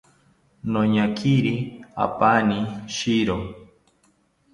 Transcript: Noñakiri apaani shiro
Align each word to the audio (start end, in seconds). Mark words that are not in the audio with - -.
Noñakiri 0.71 1.55
apaani 2.05 2.57
shiro 2.95 3.37